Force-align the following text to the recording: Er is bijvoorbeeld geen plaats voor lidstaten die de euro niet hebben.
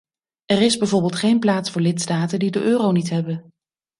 Er 0.45 0.61
is 0.61 0.77
bijvoorbeeld 0.77 1.15
geen 1.15 1.39
plaats 1.39 1.71
voor 1.71 1.81
lidstaten 1.81 2.39
die 2.39 2.51
de 2.51 2.61
euro 2.63 2.91
niet 2.91 3.09
hebben. 3.09 3.51